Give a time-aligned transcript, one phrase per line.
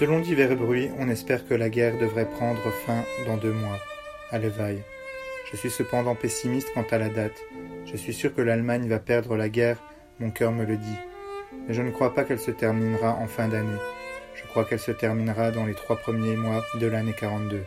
[0.00, 3.78] Selon divers bruits, on espère que la guerre devrait prendre fin dans deux mois,
[4.30, 4.78] à l'éveil.
[5.52, 7.38] Je suis cependant pessimiste quant à la date.
[7.84, 9.76] Je suis sûr que l'Allemagne va perdre la guerre,
[10.18, 10.98] mon cœur me le dit.
[11.68, 13.76] Mais je ne crois pas qu'elle se terminera en fin d'année.
[14.34, 17.60] Je crois qu'elle se terminera dans les trois premiers mois de l'année 42.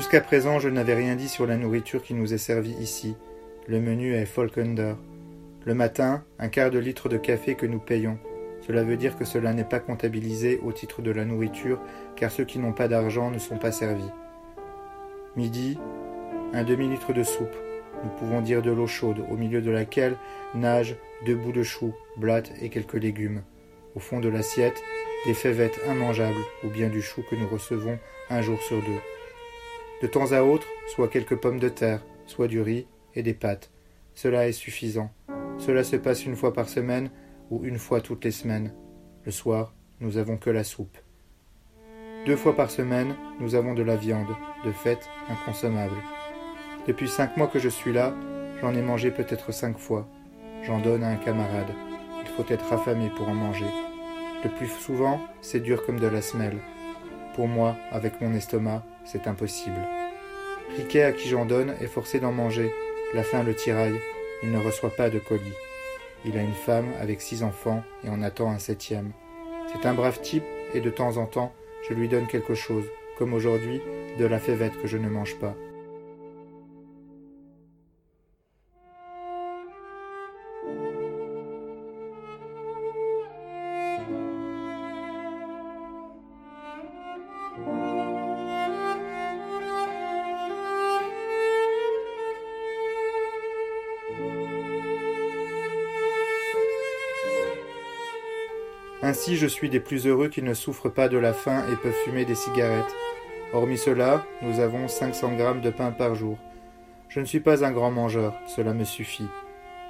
[0.00, 3.16] Jusqu'à présent, je n'avais rien dit sur la nourriture qui nous est servie ici.
[3.68, 4.94] Le menu est Folkender.
[5.66, 8.18] Le matin, un quart de litre de café que nous payons.
[8.66, 11.82] Cela veut dire que cela n'est pas comptabilisé au titre de la nourriture,
[12.16, 14.08] car ceux qui n'ont pas d'argent ne sont pas servis.
[15.36, 15.76] Midi,
[16.54, 17.54] un demi-litre de soupe.
[18.02, 20.16] Nous pouvons dire de l'eau chaude, au milieu de laquelle
[20.54, 23.42] nagent deux bouts de chou, blattes et quelques légumes.
[23.94, 24.82] Au fond de l'assiette,
[25.26, 27.98] des fèvettes immangeables, ou bien du chou que nous recevons
[28.30, 29.19] un jour sur deux.
[30.00, 33.70] De temps à autre, soit quelques pommes de terre, soit du riz et des pâtes.
[34.14, 35.10] Cela est suffisant.
[35.58, 37.10] Cela se passe une fois par semaine
[37.50, 38.72] ou une fois toutes les semaines.
[39.24, 40.96] Le soir, nous avons que la soupe.
[42.24, 45.96] Deux fois par semaine, nous avons de la viande, de fait inconsommable.
[46.86, 48.14] Depuis cinq mois que je suis là,
[48.62, 50.08] j'en ai mangé peut-être cinq fois.
[50.62, 51.74] J'en donne à un camarade.
[52.22, 53.66] Il faut être affamé pour en manger.
[54.44, 56.58] Le plus souvent, c'est dur comme de la semelle.
[57.34, 59.99] Pour moi, avec mon estomac, c'est impossible.
[60.76, 62.72] Riquet, à qui j'en donne, est forcé d'en manger.
[63.14, 64.00] La faim le tiraille.
[64.42, 65.42] Il ne reçoit pas de colis.
[66.24, 69.12] Il a une femme avec six enfants et en attend un septième.
[69.72, 70.44] C'est un brave type
[70.74, 71.52] et de temps en temps,
[71.88, 72.84] je lui donne quelque chose,
[73.18, 73.80] comme aujourd'hui,
[74.18, 75.54] de la févette que je ne mange pas.
[99.02, 101.92] Ainsi je suis des plus heureux qui ne souffrent pas de la faim et peuvent
[102.04, 102.94] fumer des cigarettes.
[103.54, 106.36] Hormis cela, nous avons 500 grammes de pain par jour.
[107.08, 109.26] Je ne suis pas un grand mangeur, cela me suffit.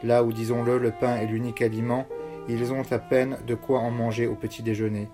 [0.05, 2.07] Là où, disons-le, le pain est l'unique aliment,
[2.49, 5.09] ils ont à peine de quoi en manger au petit déjeuner.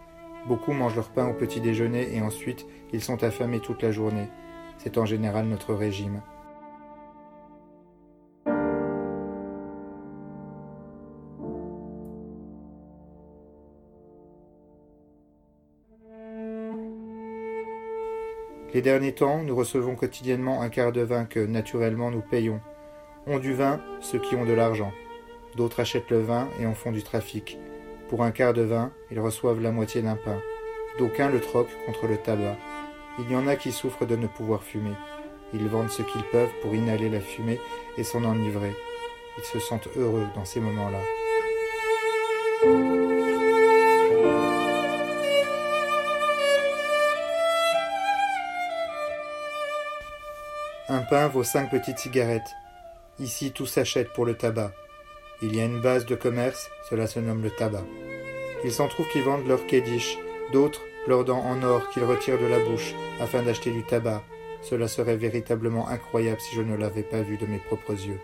[0.47, 4.29] Beaucoup mangent leur pain au petit déjeuner et ensuite ils sont affamés toute la journée.
[4.79, 6.21] C'est en général notre régime.
[18.75, 22.61] Les derniers temps, nous recevons quotidiennement un quart de vin que, naturellement, nous payons.
[23.27, 24.93] Ont du vin ceux qui ont de l'argent.
[25.57, 27.59] D'autres achètent le vin et en font du trafic.
[28.09, 30.41] Pour un quart de vin, ils reçoivent la moitié d'un pain.
[30.99, 32.57] D'aucuns le troquent contre le tabac.
[33.19, 34.95] Il y en a qui souffrent de ne pouvoir fumer.
[35.55, 37.61] Ils vendent ce qu'ils peuvent pour inhaler la fumée
[37.97, 38.75] et s'en enivrer.
[39.39, 41.01] Ils se sentent heureux dans ces moments-là.
[50.89, 52.55] Un pain vaut cinq petites cigarettes.
[53.19, 54.71] Ici, tout s'achète pour le tabac.
[55.43, 57.83] Il y a une base de commerce, cela se nomme le tabac.
[58.63, 60.17] Il s'en trouve qui vendent leur kédish,
[60.53, 64.23] d'autres leurs dents en or qu'ils retirent de la bouche afin d'acheter du tabac.
[64.63, 68.21] Cela serait véritablement incroyable si je ne l'avais pas vu de mes propres yeux.